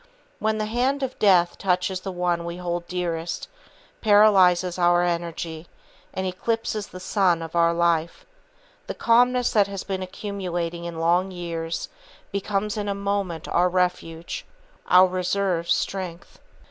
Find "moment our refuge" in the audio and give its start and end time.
12.95-14.43